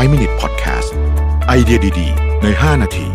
[0.00, 0.90] 5 Minute Podcast
[1.46, 3.06] ไอเดียดี ๆ ใน 5 นาที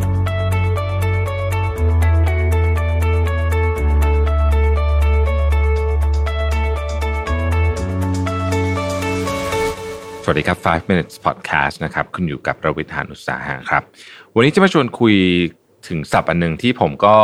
[10.24, 13.84] สวัสดีครับ 5 minutes podcast นะครับ คุณอยู่กับระวิทานอุตสาหะครับ
[14.36, 15.16] วันนี้จะมาชวนคุย
[15.88, 17.16] ถึงศัพท์อันหนึ่งที่ผมก็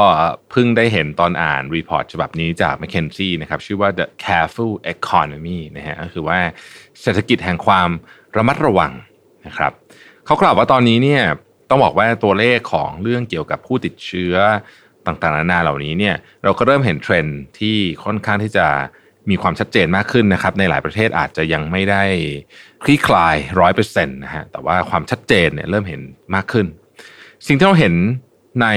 [0.51, 6.39] เพิ่งได้เห็นตอนอ่านรีพอร์ตฉบับนี้จาก McKinsey นะครับ ชื่อว่า the careful economy นะฮะก็คือว่า
[7.01, 7.89] เศรษฐกิจแห่งความ
[8.37, 8.93] ระมัดระวัง
[9.47, 9.71] นะครับ
[10.25, 11.23] เขากล่าวว่าตอนนี้เนี่ย
[11.69, 14.35] ต้องบอกว่าตัวเลขของเรื่องเกี่ยวกับผู้ติดเชื้อ
[15.05, 18.67] ต่างๆนานาเหล่านี้เนี่ยเราก็เริ่มเห็นเทรนด์ที่ค่อนข้างที่จะ
[19.29, 22.03] มีความชัดเจนมากขึ้นนะครับ ในหลายประเทศอาจจะยังไม่ได้
[22.83, 26.01] คลี่คลายร้อยเปอร์เซ็นต์นะฮะแต่ว่าความชัดเจนเนี่ยเริ่มเห็น
[26.35, 26.65] มากขึ้น
[27.47, 27.93] สิ่งที่เราเห็น
[28.61, 28.67] ใน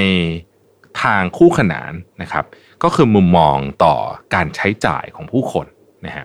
[1.02, 2.44] ทางคู่ขนานนะครับ
[2.82, 3.94] ก็คือมุมมองต่อ
[4.34, 5.66] การใช้จ่ายของผู้คน
[6.06, 6.24] นะฮะ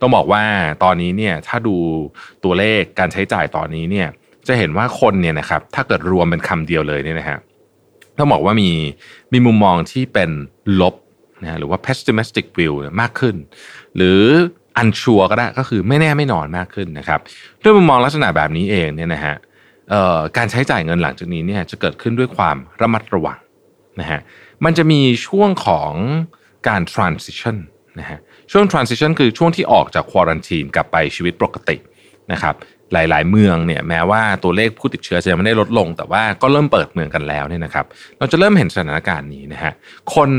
[0.00, 0.42] ต้องบอกว่า
[0.84, 1.76] ตอนนี้เนี่ยถ้าดู
[2.44, 4.08] ตัวเลขการใช้จ่ายตอนนี้เนี่ย
[4.48, 7.38] จะเห็นว่าคนเนี่ยนะครับถ้าเกิดรวมเป็นคำเดียวเลยเนี่ยนะฮะ
[8.18, 8.70] ต้องบอกว่ามี
[9.32, 10.30] มีมุมมองที่เป็น
[10.80, 10.94] ลบ
[11.42, 13.36] นะฮะหรือว่า pessimistic view มากขึ้น
[13.96, 14.20] หรือ
[14.80, 17.20] unsure ก็ได้ก็คือไม่แน่ไม่นอนมากขึ้นนะครับ
[17.62, 19.34] ด้วยมุมมองลักษณะแบบนี้เองเนี่ยนะฮะ
[20.36, 23.38] การใช้จ่ายเงินหลังจากนี้เนี่ยจะเกิดขึ้นด้วยความระมัดระวัง
[24.00, 24.20] นะฮะ
[24.64, 25.92] มันจะมีช่วงของ
[26.68, 27.56] การ transition
[28.00, 28.18] นะฮะ
[28.52, 31.76] ช่วง transition คือช่วงที่ออกจากควอรันทีนกลับไปชีวิตปกติ
[32.32, 32.54] นะครับ
[32.92, 37.86] หลาย ๆ เมืองเนี่ยแม้ว่าตัวเลขผู้ติดเชื้อจะยังไม่ได้ลดลง แต่ว่าก็เริ่มเปิดเมืองกันแล้วเนี่ยนะครับ
[38.18, 39.72] เราจะเริ่มเห็นสถานการณ์นี้นะฮะ
[40.14, 40.30] คน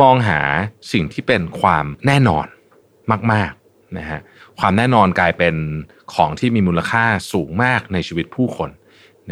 [0.00, 0.40] มองหา
[0.92, 2.46] สิ่งที่เป็นความแน่นอน
[3.32, 4.20] มาก ๆ นะฮะ
[4.58, 5.54] ความแน่นอนกลายเป็น
[6.14, 8.70] ของที่มีมูลค่าสูงมากในชีวิตผู้คน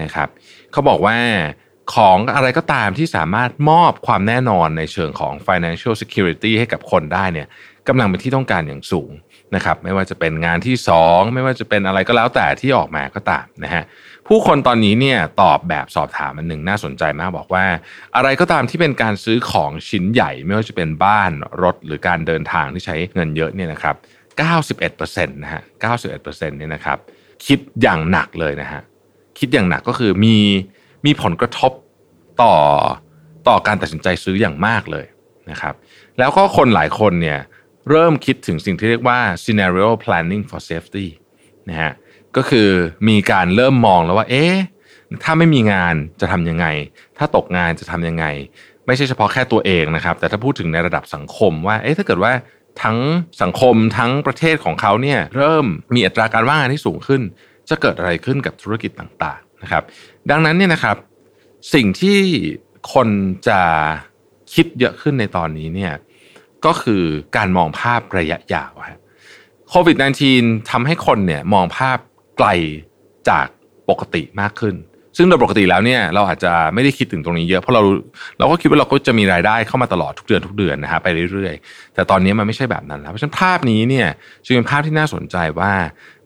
[0.02, 0.28] นะครับ
[0.72, 1.16] เขาบอกว่า
[1.94, 7.48] ของอะไรก็ตามที่สามารถมอบความแน่นอนในเชิงของ financial security ให้กับคนได้เนี่ย
[7.88, 9.10] กำลังเป็นที่ต้องการอย่างสูง
[9.54, 13.82] นะครับไม่ว่าจะเป็นงานที่ 2 ไม่ว่าจะเป็นอะไรก็แล้วแต่ที่ออกมาก็ตามนะฮะ
[14.28, 17.64] ผู้คนตอนนี้เนี่ยตอบแบบสอบถามอันหนึ่งน่าสนใจมากบอกว่า
[18.16, 21.30] อะไรก็ตามที่เป็นการซื้อของชิ้นใหญ่ ไม่ว่าจะเป็นบ้าน
[21.62, 23.96] รถหรือการเดินทางที่ใช้เงินเยอะเนี่ยนะครับ
[24.60, 25.62] 91%นะฮะ
[26.10, 26.98] 91%เนี่ยนะครับ
[27.46, 28.80] คิดอย่างหนักเลยนะฮะ
[29.38, 30.36] คิดอย่างหนักก็คือมี
[31.06, 31.72] มีผลกระทบ
[32.42, 32.54] ต่อ
[33.48, 35.06] ต่อการตัดสินใจซื้ออย่างมากเลย
[35.50, 35.74] นะครับ
[36.18, 37.38] แล้วก็คนหลายคนเนี่ย
[37.90, 41.06] เริ่มคิดถึงสิ่งที่เรียกว่า scenario planning for safety
[41.68, 41.92] นะฮะ
[42.36, 42.68] ก็คือ
[43.08, 44.54] มีการเริ่มมองแล้วว่า เอ๊ะ
[45.24, 46.66] ถ้าไม่มีงานจะทำยังไง
[47.18, 48.24] ถ้าตกงานจะทำยังไง
[48.86, 52.32] ไม่ใช่เฉพาะแค่ตัวเองนะครับ แต่ถ้าพูดถึงในระดับสังคมว่า เอ๊ะถ้าเกิดว่า
[52.82, 52.98] ทั้ง
[53.42, 57.22] สังคมทั้งประเทศของเขาเนี่ยเริ่มมีอัตราการว่างงานที่สูงขึ้น
[57.68, 59.82] จะเกิดอะไรขึ้นกับธุรกิจต่างๆนะครับ
[60.30, 60.96] ดังนั้นเนี่ยนะครับ
[61.74, 62.18] สิ่งที่
[62.92, 63.08] คน
[63.48, 63.60] จะ
[64.54, 65.92] คิดเยอะขึ้นในตอนนี้เนี่ย
[66.66, 67.02] ก็คือ
[67.36, 69.00] การมองภาพระยะยาวฮะ
[69.68, 69.96] โควิด
[70.32, 71.98] -19 ทำให้คนเนี่ยมองภาพ
[72.38, 72.48] ไกล
[73.28, 73.46] จาก
[73.88, 74.76] ปกติมากขึ้น
[75.16, 77.82] ซึ่งโดยปกติแล้วเนี่ยเราอาจจะไม่ได้คิดถึงตรงนี้เยอะเพราะเรา
[78.38, 84.08] เราก็คิดว่าเราก็จะมีรายได้เข้ามาตลอดทุกเดือนทุกเดือนนะฮะไปเรื่อยๆ แต่ตอนนี้มันไม่ใช่แบบนั้นแล้วเพราะฉะนั้นภาพนี้เนี่ย
[84.44, 85.72] จึงเป็นภาพที่น่าสนใจว่า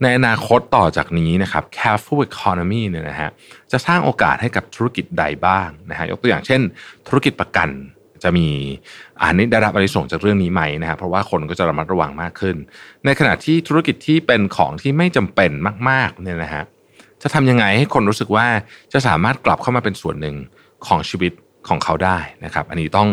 [0.02, 3.30] ในอนาคตต่อจากนี้นะครับ careful economy เนี่ยนะฮะ
[3.72, 6.60] จะสร้างโอกาสให้กับธุรกิจใดบ้างนะฮะยกตัวอย่างเช่น
[7.08, 7.68] ธุรกิจประกัน
[8.24, 8.48] จะมี
[9.22, 12.56] อันนี้ได้รับอนิสงจากเรื่องนี้ไหมนะครับเพราะว่าคนก็จะระมัดระวังมากขึ้น
[13.04, 15.50] ในขณะที่ธุรกิจที่เป็นของที่ไม่จำเป็น
[15.88, 16.64] มากๆเนี่ยนะฮะ
[17.22, 18.46] จะทำยังไงให้คนรู้สึกว่า
[18.92, 20.36] จะสามารถกลับเข้ามาเป็นส่วนหนึ่ง
[20.86, 21.32] ของชีวิต
[21.68, 23.08] ของเขาได้นะครับอันนี้ต้อง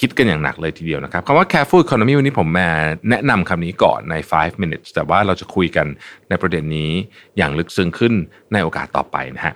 [0.04, 2.68] ิดกันอย่างหนักเลยทีเดียวนะครับคำว่า careful economy วันนี้ผมมา
[3.10, 5.86] แนะนำคำนี้ก่อนใน 5 minutes แต่ว่าเราจะคุยกัน
[6.28, 6.90] ในประเด็นนี้
[7.36, 8.12] อย่างลึกซึ้งขึ้น
[8.52, 9.54] ในโอกาสต่อไปนะฮะ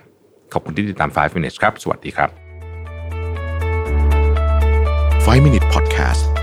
[0.53, 2.48] ขอบคุณที่ติดตาม 5 minutes ครับ สวัสดีครับ
[5.29, 6.38] 5 Minute Podcast